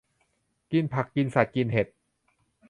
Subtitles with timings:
[0.71, 1.87] กินผัก กินสัตว์ กินเห็ด